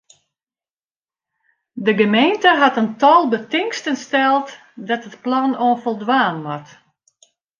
[1.85, 4.47] De gemeente hat in tal betingsten steld
[4.87, 6.67] dêr't it plan oan foldwaan moat.